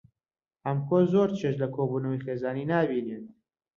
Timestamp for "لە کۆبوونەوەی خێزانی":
1.61-2.69